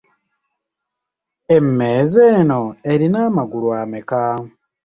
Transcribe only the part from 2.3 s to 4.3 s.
eno erina amagulu ameka?